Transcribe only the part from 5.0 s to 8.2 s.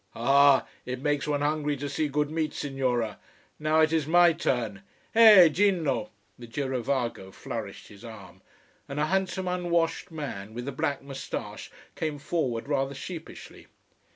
Heh Gino" the girovago flourished his